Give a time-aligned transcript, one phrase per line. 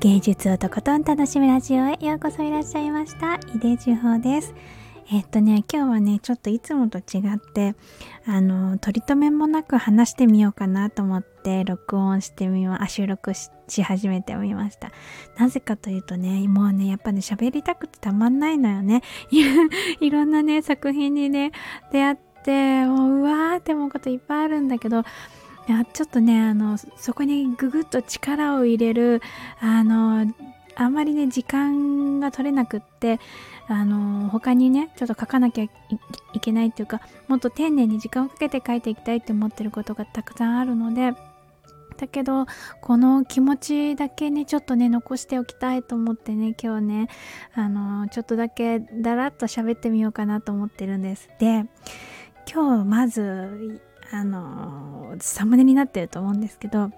[0.00, 3.36] 芸術をとことん楽しむラジオへようこそいらっしゃいました。
[3.54, 4.54] 井出千穂です。
[5.10, 7.74] えっとね今日はねちょっといつもと違って
[8.26, 14.92] あの取り留めもなく話してみようかなと思って録音してみま収録し始めてみました。
[15.38, 19.02] なぜかというとねもうねやっぱね喋りたくてたまんないのよね。
[19.30, 21.52] い ろんなね作品にね
[21.90, 25.04] 出会ってもううわーって思うこといっぱいあるんだけど
[25.68, 29.20] いやちょっとねあのそこにぐぐっと力を入れる
[29.60, 30.32] あの
[30.76, 33.18] あんまりね時間が取れなくって
[33.66, 35.70] あの他にねちょっと書かなきゃい
[36.40, 41.14] けないっていうかもっと丁寧に時間をかけて書いていきたいって思ってることがたくさんあるので
[41.96, 42.46] だけど
[42.82, 47.08] この気持ちだけねちょっとね残しておきたいと思ってね今日ね
[47.54, 51.30] あのちょっとだけだらっと喋ってみようかなと思ってるんです。
[51.40, 51.64] で
[52.52, 53.80] 今日まず
[54.12, 56.90] あのサムネになってると思うんですけど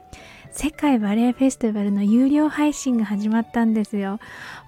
[0.51, 4.19] 世界バレエフェスティバルの有料配信が始まったんですよ。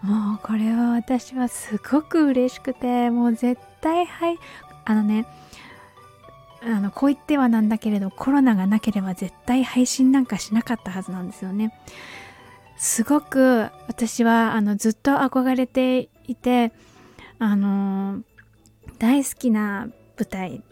[0.03, 4.39] もうこれは私はすごく嬉しくてもう絶対はい
[4.85, 5.27] あのね
[6.63, 11.73] あのこう言ってはなんだけれどコロナがなければ絶対配信なんかしなかったはずなんですよね。
[12.77, 16.73] すごく私はあのずっと憧れていて
[17.39, 18.23] あの
[18.99, 19.89] 大好きな
[20.19, 20.63] 舞台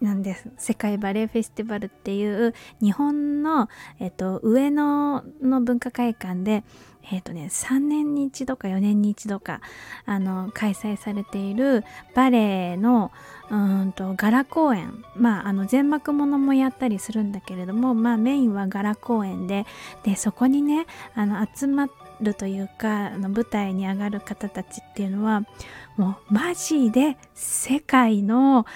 [0.00, 0.48] なんです。
[0.56, 6.64] 世界バレエフェスティバルっていう日本の、えっと、上野の文化会館で
[7.12, 9.60] えっ、とね3年に一度か4年に一度か
[10.06, 11.84] あの開催されている
[12.14, 13.10] バレエの
[13.50, 15.04] うんと柄公演。
[15.16, 19.66] まああの全幕ものもやったりするんだけれどもまあメインは柄公演で
[20.04, 21.88] でそこにねあの集ま
[22.20, 25.42] るというかあの舞台に上がる方たちっていうのは
[25.96, 28.66] もうマジで世界の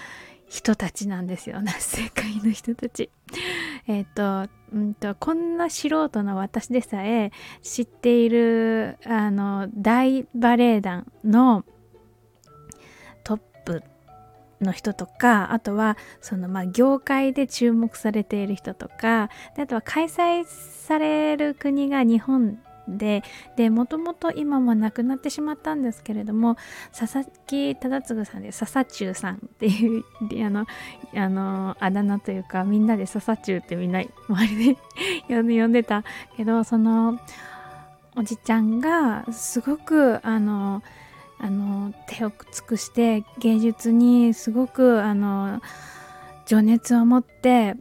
[0.49, 3.11] 人たちなんですよね 世界の人たち。
[3.87, 11.65] えっ、と,、うんとこんな素人の私でさえ知っているあの大バレエ団の
[13.25, 13.83] トップ
[14.61, 22.59] の人とかあとはそのまあ業界で注目されている人とかであとは開催される国が日本
[22.89, 23.23] で
[23.57, 26.57] でもともと今も亡くなってしまったんですけれども
[26.97, 30.05] 佐々木忠次さんで笹中さんっていう
[30.47, 30.67] あの
[31.15, 34.77] あのあだ名というかみんなで笹中ってみんな周りで
[35.29, 36.05] 呼んで呼んでた
[36.37, 37.19] けどその
[38.17, 40.83] おじちゃんがすごくあの
[41.39, 45.61] あの手を尽くして芸術にすごくあの
[46.47, 47.75] 情熱を持って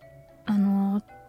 [0.45, 0.82] あの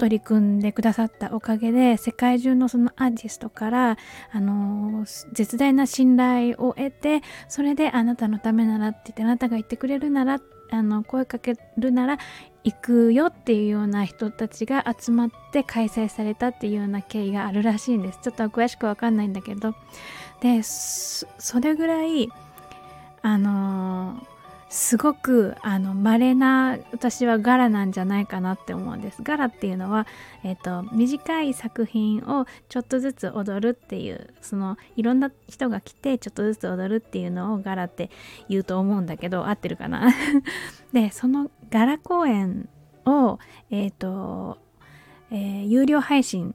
[0.04, 3.97] 取り組んでくださったおかげで世界中のそのアーティストから
[4.32, 12.19] あの絶大な信頼を得てそれであなたのためならって言ってあなたが言ってくれるならあの声かけるなら
[12.65, 18.19] 行くよっていうような人たちが集まって開催されたっていうような経緯があるらしいんです。
[18.22, 19.75] ちょっと詳しくわかんないんだけど。
[20.42, 21.26] でそ
[21.60, 22.28] れぐらい
[23.22, 24.34] あのー
[24.74, 29.22] すごくあの稀な私は柄なんじゃないかなって思うんです。
[29.22, 30.04] 柄っていうのは、
[30.42, 38.10] えーと、短い作品をちょっとずつ踊るっていうそのいろんな人が来てちょっとずつ踊るっていうのを柄って
[38.48, 40.12] 言うと思うんだけど合ってるかな？
[40.92, 42.68] でその柄公演
[43.06, 43.38] を
[43.70, 44.58] えっ、ー、と、
[45.30, 46.52] えー、有料配信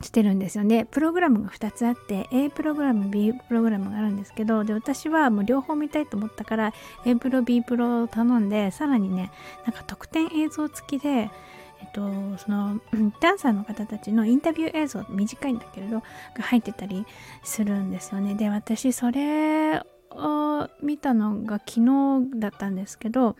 [0.00, 0.86] してるんですよね。
[0.90, 6.72] プログラムが2つあって A プログラム B プログラムがあるんですけどで私はもう両方見たいと思ったから
[7.04, 9.32] A プロ B プロを頼んでさらにね
[9.64, 11.30] なんか特典映像付きで
[11.80, 12.02] えっと、
[12.38, 12.80] その
[13.20, 16.04] ダンサーの方たちのインタビュー映像短いんだけれどが
[16.42, 17.06] 入ってたり
[17.44, 23.36] するんですよねで私それを見たのが昨日だったんですけど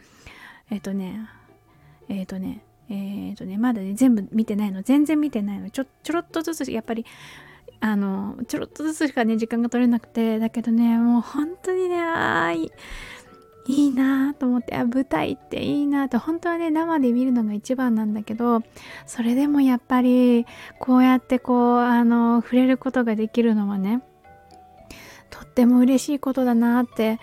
[0.71, 1.29] えっとね
[2.09, 4.83] えっとねえっ、ー、とねまだね全部見てないの。
[4.83, 5.71] 全然見てないの。
[5.71, 7.05] ちょちょろっとずつやっぱり
[7.81, 10.39] あのちょろっとずつしかね時間が取れなくて。
[10.39, 12.71] だけどねもう本当にねあい
[13.69, 18.63] いいなと思ってあ舞台っていいなと本当はね生で見るのが一番なんだけど
[19.07, 20.47] それでもやっぱり
[20.79, 24.03] こうやってこうあの触れることができるのはね
[25.29, 27.21] とっても嬉しいことだなって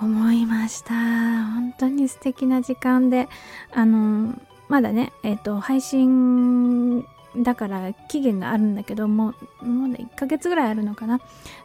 [0.00, 0.94] 思いました。
[0.94, 3.28] 本当に素敵な時間で。
[3.72, 4.34] あの
[4.68, 7.04] まだねえっ、ー、と配信
[7.36, 11.20] だから期限があるんだけどもうもうね1ヶ月ぐらいあるのかな。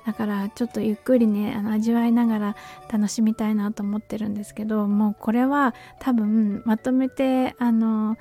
[0.05, 2.55] だからちょっとゆっくりねあの味わいながら
[2.91, 8.17] 楽しみたいなと思ってるんですけどもうこれは多分まとめてあの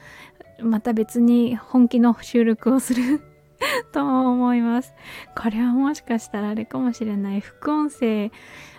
[0.61, 3.21] また別に本気の収録をする
[3.93, 4.95] と思います。
[5.37, 7.41] これはもしかしたらあれかもしれない。
[7.41, 8.31] 副音声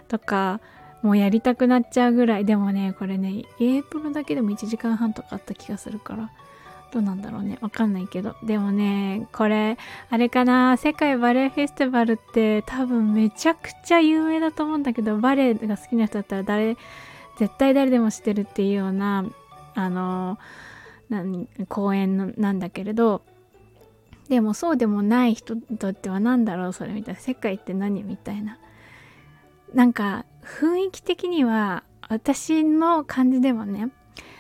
[0.08, 0.60] とか
[1.06, 2.46] もうやりたくなっちゃうぐらい。
[2.46, 6.32] でもねこれね A プロだけでも1時間半とかあった気がするから。
[6.92, 7.60] どうなんだろうね。
[7.62, 8.36] わかんないけど。
[8.44, 9.78] でもねこれ
[10.10, 10.78] あれかな。
[10.78, 16.76] 世界バレエフェスティバルって多分めちゃくちゃ有名だと思うんだけどバレエが好きな人だったら誰
[17.38, 19.26] 絶対誰でも知ってるっていうような
[19.76, 20.40] あの
[21.10, 23.22] 何公演のなんだけれど
[24.28, 27.20] でもそうでもない人にとっては何だろうそれみたいな。
[27.20, 28.58] 世界って何みたいな。
[29.74, 33.90] なんか雰囲気的には私の感じではね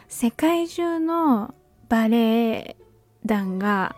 [0.07, 1.53] 世界中の
[1.89, 2.77] バレエ
[3.25, 3.95] 団が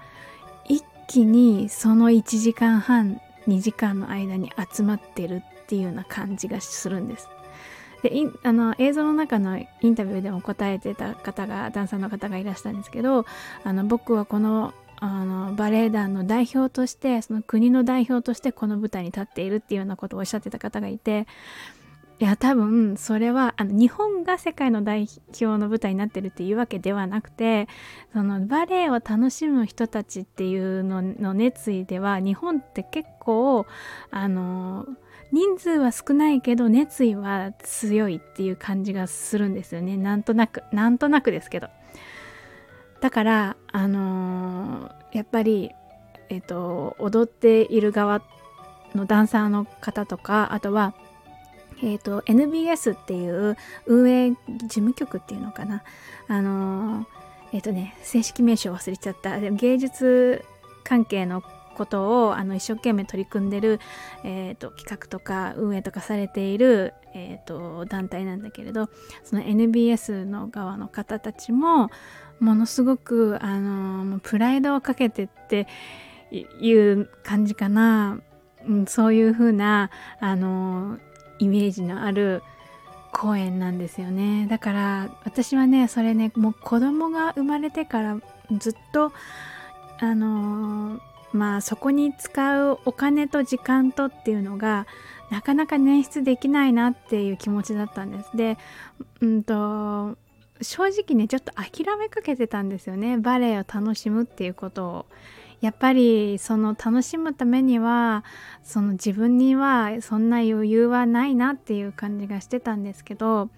[0.66, 7.30] 一気にその1時間半2時間の間に集まってるっていうような感じがするんです。
[8.04, 8.12] で
[8.44, 13.26] あの映像の中のインタビューでも答えてた方がダンサーの方がいらしたんですけど
[13.64, 21.28] あの僕はこのあのバレエ団の代表としてその国の代表としてこの舞台に立っているっていうようなことをおっしゃってた方がいて
[22.20, 27.68] いや多分それはあの日本が世界の代表の舞台になってるっていうわけではなくて
[28.12, 33.68] そのバレエを楽しむ人たちっていうのの熱意では日本って結構
[34.10, 34.88] あの
[35.32, 39.98] 人数は少ないけど熱意は強いっていう感じがするんですよね。
[39.98, 41.68] なんとなくなんとなくですけど。
[43.02, 45.72] だからあのー、やっぱり
[46.30, 48.22] えっ、ー、と踊っている側
[48.96, 50.94] のダンサーの方とかあとは
[51.80, 53.56] えーと、NBS っていう
[53.86, 55.84] 運営事務局っていうのかな。
[56.28, 57.06] あの
[57.54, 59.40] えっ、ー、とね正式名称忘れちゃった。
[59.40, 60.44] 芸術
[60.84, 61.44] 関係の
[61.78, 63.80] ことをあの一生懸命取り組んでる、
[64.24, 68.90] えーと、企画とか運営とかされている、えーと団体なんだけれど
[69.24, 71.90] その NBS の側の方たちも
[72.40, 75.68] ものすごく、あのプライドをかけてって
[76.32, 78.20] いう感じかな、
[78.68, 79.90] うん、そういうふうな、
[80.20, 80.98] あの
[81.40, 82.44] イメージのある
[83.12, 84.48] 公園なんですよね。
[84.50, 88.18] だから私はねそれねもう子供が生まれてから
[88.58, 89.12] ずっと
[90.00, 91.00] あのー、
[91.34, 94.88] まあそこに使うお金と時間とっていうのが
[95.30, 98.36] なかなか捻出できないなっていう気持ちだったんです。
[98.36, 98.58] で
[99.22, 100.18] うんと
[100.62, 103.18] 正直ねちょっと諦めかけてたんですよね。
[103.18, 105.06] バレエを楽しむっていうことを。
[105.60, 108.24] やっぱりその楽しむためには
[108.64, 113.50] その自分にはそんな余裕はないなっていう感じがしてたんですけど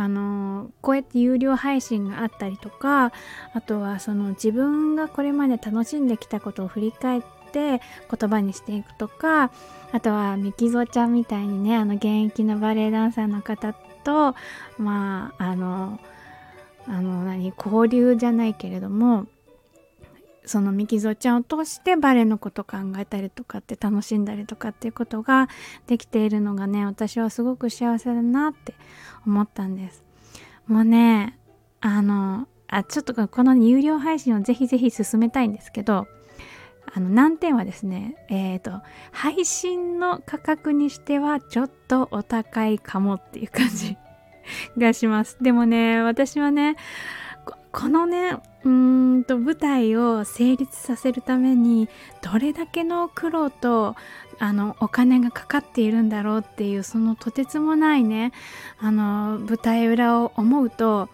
[0.00, 3.12] あのこうやって有料配信があったりとか
[3.52, 7.22] あとはその自分がこれまで楽しんできたことを振り返っ
[7.52, 7.80] て
[8.10, 9.50] 言葉にしていくとか
[9.92, 13.72] あとはミキゾちゃんみたいにねあの現役のバレエダンサーの方
[14.04, 14.34] と
[14.76, 15.98] まああの
[16.86, 19.26] あの何交流じゃないけれども
[20.48, 25.48] そのミキゾちゃんを通してバレエのこと考えたりとかって楽しんだりとかっていうことが
[25.86, 28.74] できているのがね私はすごく幸せだなって
[29.26, 30.02] 思ったんです。
[30.66, 31.38] もうね
[31.80, 36.06] あのあちょっとこの有料配信をぜひぜひ進めたいんですけど
[36.92, 43.96] あの難点はですねえっ、ー、と配信の価格にしてはちょっとお高いかもっていう感じ
[44.78, 45.36] がします。
[45.42, 46.76] でもね私はね
[47.72, 51.88] このねうんと舞台を成立させるために
[52.22, 53.94] どれだけの苦労と
[54.38, 58.32] あのお金がかかっているんだろうっていうそのとてつもないね
[58.78, 61.08] あの舞台裏を思うと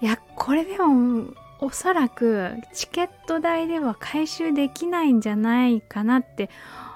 [0.00, 6.48] いやこれでもおそらくチケット代では回収できないんじゃないかなって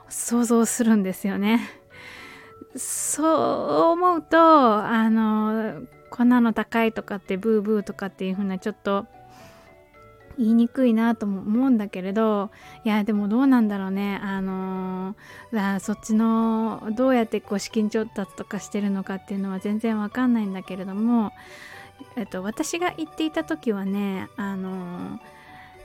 [0.08, 1.60] 想像するんですよね。
[2.76, 3.26] そう
[3.92, 5.82] 思うとあの
[6.14, 9.06] こんなの高いとかってブーブーとかっていう風なちょっと
[10.38, 12.50] 言いにくいなとも思うんだけれど
[12.84, 14.20] いやでもどうなんだろうね。
[14.22, 21.32] あのー、そっちのどうやってこう資金調達とかしてるのかっていうのは全然わかんないんだけれども、
[22.14, 25.18] えっと、私が行っていた時はねあのー、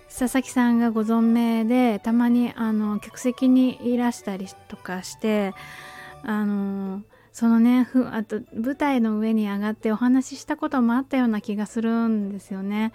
[0.07, 5.55] 佐々木さんがご存命でたまにあの客席にいらしたりとかして
[6.21, 12.91] あのーそのねあと舞台の上に上がってお話ししたこともあったような気がするんですよね。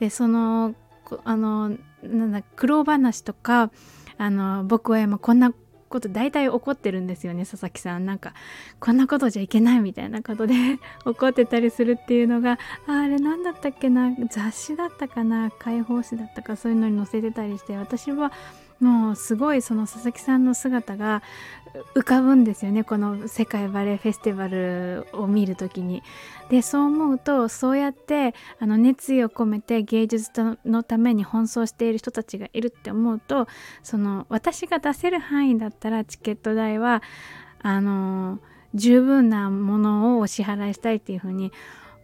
[0.00, 0.74] でその
[1.22, 1.68] あの
[2.02, 3.70] なんだ苦労話とか
[4.18, 5.54] あの僕は今こんな
[5.88, 8.34] こと大体怒ってるんですよね佐々木さんなんか
[8.80, 10.54] こんなことじゃいけないみたいなことで
[11.06, 12.58] 怒ってたりするっていうのが
[12.88, 18.32] ああれ何だったっけな雑誌だったかな解放誌だったかそういうのに載せてたりして私は
[18.80, 21.22] もうすごいその佐々木さんの姿が
[21.94, 26.02] 浮かぶんですよねこの世界バレエフェスティバルを見る時に。
[26.48, 30.30] でそう思うとそうやってあの熱意を込めて芸術
[30.64, 33.48] のために奔走している人たちがいるって思うと
[33.82, 37.02] その私が出せる範囲だったらチケット代は
[37.62, 38.40] あの
[38.74, 41.50] 十分なものをお支払いしたいっていうふうに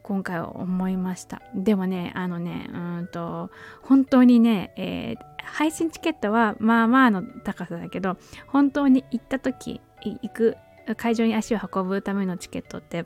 [0.03, 3.50] 今回は思いましたでもねあのねうんと
[3.83, 8.16] 本当にね、えー、配信チケットはまあまあの高さだけど
[8.47, 10.56] 本当に行った時行く
[10.97, 13.04] 会場に足を運ぶためのチケットって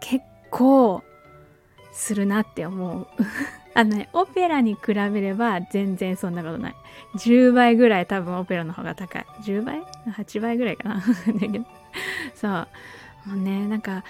[0.00, 1.02] 結構
[1.92, 3.06] するなって思う。
[3.74, 6.74] あのねオペラに比べれば全然そんなことない。
[7.16, 9.26] 10倍ぐらい多分オペラの方が高い。
[9.42, 11.02] 10倍 ?8 倍ぐらいかな？
[12.34, 12.68] そう。
[13.26, 14.04] もうねなんか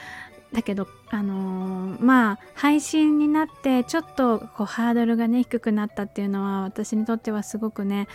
[0.53, 8.09] だけどあのー、まあ配信になってちょっとこうハードルがね低くなったっていうのは私にとってはすごくね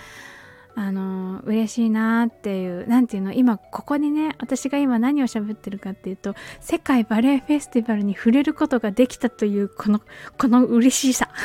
[0.76, 10.02] あのー、嬉しいなっていう何ていうの今ここにね私が今何を喋ってるかっていうと世界バレエフェスティバルに触れることができたというこの
[10.38, 11.30] この嬉しさ。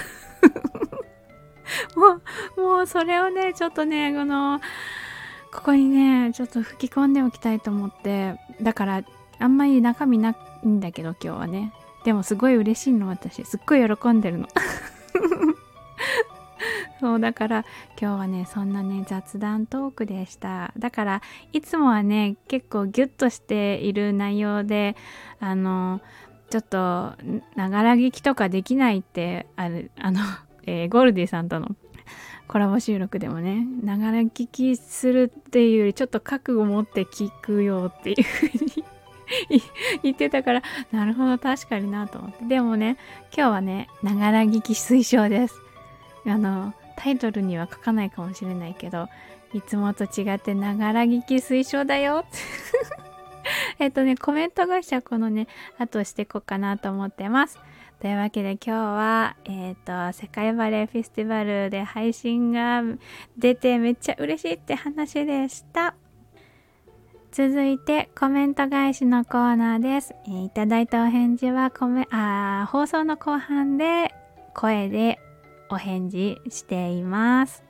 [1.94, 2.20] も
[2.56, 4.60] うもうそれをねちょっとねこの
[5.52, 9.02] ここにねちょっと吹き込んでおきたいと思ってだから
[9.38, 11.72] あんまり中身なくいいんだけど今日はね。
[12.04, 13.44] でもすごい嬉しいの私。
[13.44, 14.48] すっごい喜んでるの。
[17.00, 17.64] そうだから
[18.00, 20.72] 今日はねそんなね雑談トークでした。
[20.78, 21.22] だから
[21.52, 24.96] いつもはね結構ギュッとしている内容で
[25.38, 26.00] あの
[26.50, 27.12] ちょっと
[27.56, 30.20] ながら聞きとかできないってあるあの、
[30.64, 31.76] えー、ゴールディさんとの
[32.48, 38.67] コラボ収録でもねながら聞きするっていうよりちょっと覚悟持って聞くよっていうふうに
[40.02, 42.44] 言ってたからなるほど確かになと思って。
[42.44, 42.96] でもね
[43.36, 45.60] 今日はねながら聞き推奨です。
[46.26, 49.08] あのタイトルには書かないかもしれないけど
[49.54, 52.24] いつもと違ってながら聞き推奨だよ。
[53.78, 55.46] えっとねコメント返しはこのね
[55.78, 57.58] 後していこうかなと思ってます。
[58.00, 62.80] というわけで今日は、えっ、ー、と、世界バレエフェスティバルで配信が
[63.36, 65.96] 出てめっちゃ嬉しいって話でした。
[67.30, 70.14] 続いてコメント返しのコーナーです。
[70.26, 74.14] えー、いただいたお返事はコメあ放送の後半で
[74.54, 75.18] 声で
[75.70, 77.62] お返事しています。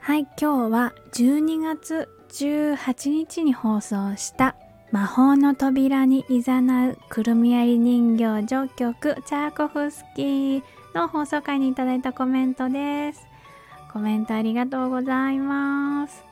[0.00, 4.54] はい、今日は12月18日に放送した
[4.90, 6.42] 魔法の扉に誘
[6.92, 10.62] うくるみ割り人形序曲チャーコフスキー
[10.94, 13.26] の放送回にいただいたコメントです。
[13.92, 16.27] コメントありがとうございます。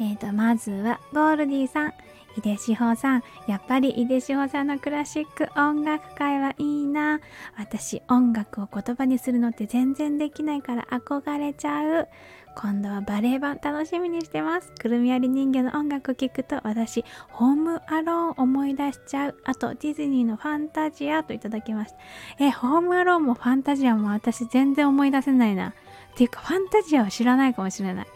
[0.00, 1.92] えーと、まずはゴールディさん。
[2.36, 3.22] 井出志保さん。
[3.46, 7.20] やっぱり井出志保さんのクラシック音楽会はいいな。
[7.58, 12.08] 私音楽を言葉にするのって全然できないから憧れちゃう。
[12.56, 14.72] 今度はバレエ版楽しみにしてます。
[14.72, 19.36] くるみ割り人形の音楽を聴くと私、ホームアローン思い出しちゃう。
[19.44, 21.98] あと、ディズニーのファンタジアといただきました。
[22.38, 25.68] え、ホームアローンもファンタジアも私全然思い出せないな。
[25.68, 25.72] っ
[26.16, 28.06] ていうか、ファンタジアは知らないかもしれない。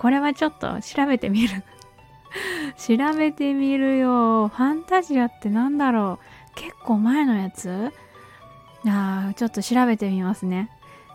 [0.00, 1.62] これはちょっと調べてみる。
[2.78, 4.48] 調べてみるよ。
[4.48, 6.18] ファンタジアってなんだろ
[6.52, 6.54] う。
[6.54, 7.92] 結構前のやつ？
[8.86, 10.70] ああ、ちょっと調べてみますね。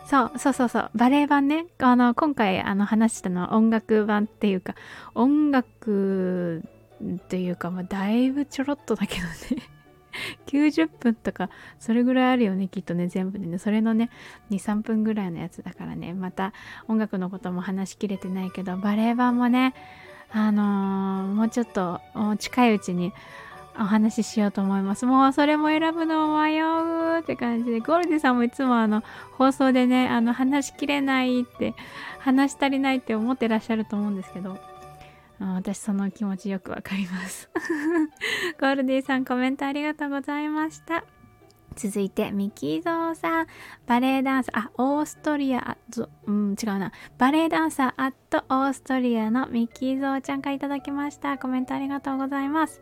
[0.06, 4.76] そうそうそうそうバレエ版ねあの今回あの話したのは音楽版っていうか
[5.16, 6.64] 音楽
[7.04, 9.24] っていうか、まあ、だいぶちょろっとだけど
[9.56, 9.64] ね
[10.48, 13.58] 90分とかそれぐらいあるよねきっとね全部でね。
[13.58, 14.10] それのね
[14.52, 16.14] 23分ぐらいのやつだからね。
[16.14, 16.54] また
[16.88, 19.74] 音楽のことも話しきれてないけどバレエ版もね
[20.32, 22.02] あのー、もうちょっと
[22.38, 23.14] 近いうちに
[23.78, 25.06] お話ししようと思います。
[25.06, 29.04] もうそれも選ぶの迷うって感じで、ゴールディさんもいつもあの
[29.38, 31.76] 放送でね、あの話しきれないって、
[32.20, 34.58] 話し足りないって思ってらっしゃると思うんですけど、
[35.40, 37.50] 私その気持ちよくわかります。
[38.60, 41.04] ゴールディさんコメントありがとうございました。
[41.76, 43.48] 続いて、ミキゾウさん、
[43.86, 45.78] バレエダンサー、あ、オーストリア、
[46.26, 46.94] うん、違うな。
[47.18, 51.38] バレエダンサー、アットオーストリアのミキゾウちゃんからいただきました。
[51.38, 52.82] コメントありがとうございます。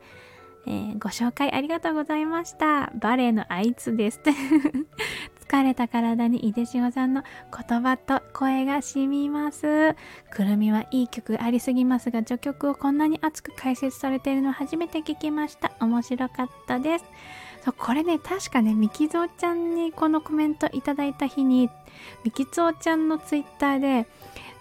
[0.65, 2.91] えー、ご紹介ありがとうございました。
[2.95, 4.21] バレエのあいつです。
[5.47, 7.23] 疲れた体に井出志保さんの
[7.55, 9.95] 言葉と声が染みます。
[10.31, 15.73] くるみはいい曲ありすぎますが、序曲をこんなに熱く解説されているの初めて聞きました。
[15.79, 17.05] 面白かったです。
[17.63, 21.69] そうこれね、確かね、みきぞうちゃんにこのコメントいただいた日に、
[22.23, 24.07] みきぞうちゃんのツイッターで、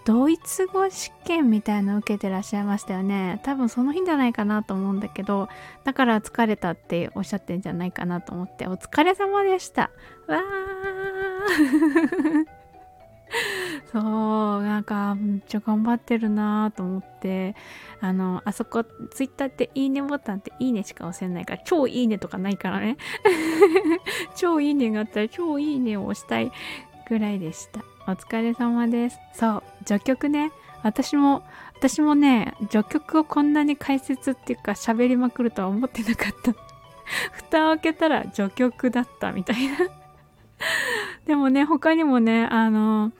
[0.05, 3.39] ドイツ語試験みたいの受けてらっしゃいましたよね。
[3.43, 5.47] 多分その日じゃないかなと思うんだけど
[5.85, 9.91] だから疲れたっておっしゃってんじゃないかなと思ってお疲れ様でした。
[10.27, 12.63] わー。
[13.91, 17.55] そうなんかめっちゃ頑張ってるなと思って
[17.99, 22.97] あのあそこツイッターっていいねボタンっていいねしか押せないから超いいねとかないからね。
[24.35, 26.51] 超いいねがあったら超いいねを押したい
[27.07, 27.83] ぐらいでした。
[28.07, 29.19] お疲れ様です。
[29.33, 30.51] そう、序曲ね。
[30.83, 31.43] 私も、
[31.75, 36.53] 私もね、序曲をこんなに解説っていうか喋りまくるとは思ってなかった。
[37.31, 39.77] 蓋を開けたら序曲だったみたいな
[41.27, 43.11] でもね他にもねあの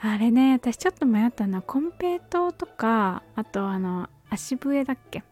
[0.00, 5.24] あれね私ちょっと迷ったのはコンペイトとかあとあの足笛だっけ？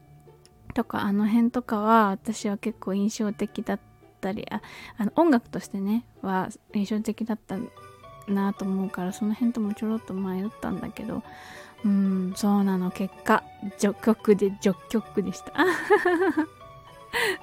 [0.75, 3.81] とかあの辺とかは私は結構印象的だっ
[4.21, 4.61] たりあ
[4.99, 7.57] あの音楽としてねは印象的だった
[8.29, 11.23] なと思うからその辺ともちょろっと迷ったんだけど
[11.85, 13.43] うんそうなの結果
[13.79, 15.53] 序曲で序曲でした。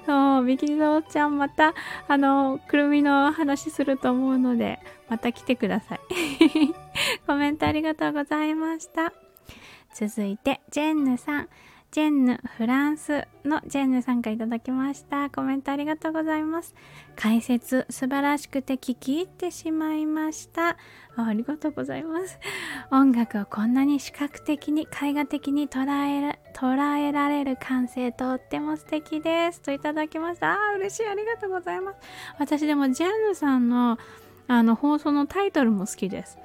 [0.06, 1.74] そうビキニゾウちゃんまた
[2.06, 6.00] あのくるみの話すると思うのでまた来てください。
[7.26, 9.12] コメントありがとうございました。
[9.94, 11.48] 続いてジェンヌさん。
[11.94, 15.30] ジェンヌフランスのジェンヌさんからいただきました。
[15.30, 16.74] コメントありがとうございます。
[17.14, 20.76] 解説素晴らしくて聞き入ってしまいました。
[21.16, 22.40] ありがとうございます。
[22.90, 29.60] 音楽をこんなに視覚的に絵画的に捉え捉えられる感性とっても素敵です。
[29.60, 30.50] といただきました。
[30.50, 31.06] あ嬉しい。
[31.06, 31.98] ありがとうございます。
[32.40, 34.00] 私でもジェンヌさんの
[34.48, 36.38] あの放送のタイトルも好きです。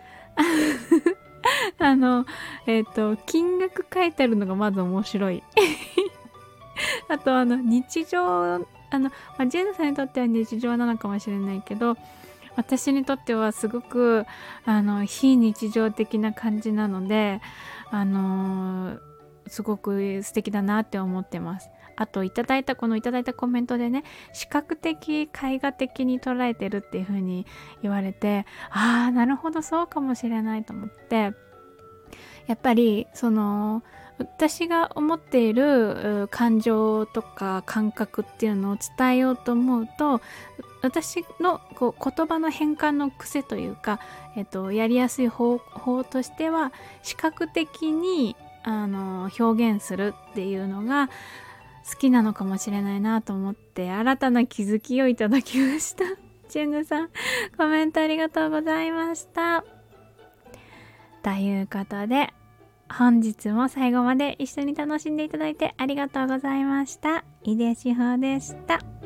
[1.80, 2.26] あの、
[2.66, 5.44] えっ、ー、と、金額書いてあるのがまず面白い。
[7.08, 8.60] あと、あの、日常、あ
[9.00, 11.98] の、まあ、ジェンヌさんにとっては日常なのかもしれないけど、
[12.56, 14.26] 私にとってはすごく、
[14.66, 17.42] あの、非日常的な感じなので、
[17.92, 19.00] あのー、
[19.48, 21.70] すごく素敵だなって思ってます。
[22.00, 27.46] あといただいたこのいただいたコメントでね視覚的絵画的に捉えてるっていう風に
[27.82, 31.34] 言われてああなるほどそうかもしれないと思って
[32.50, 33.84] やっぱりその
[34.18, 40.20] 私が思っている感情とか感覚っていうのを伝えようと思うと
[40.82, 44.00] 私のこう言葉の変換の癖というか、
[44.36, 51.10] えっと、やりやすい方法としては視覚的にあの表現するっていうのが
[51.90, 56.04] 好きなのかもしれないなと思って新たな気づきをいただきました。
[56.50, 57.10] チェンヌさん、
[57.58, 59.64] コメントありがとうございました。
[61.22, 62.34] ということで、
[62.96, 67.24] 本日も最後まで一緒に楽しんでいただいてありがとうございました。
[67.44, 68.99] 井出志保でした。